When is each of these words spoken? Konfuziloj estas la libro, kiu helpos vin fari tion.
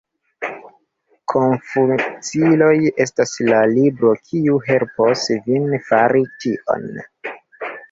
Konfuziloj 1.33 2.71
estas 3.05 3.35
la 3.51 3.61
libro, 3.75 4.15
kiu 4.31 4.59
helpos 4.71 5.29
vin 5.47 5.71
fari 5.93 6.27
tion. 6.43 6.93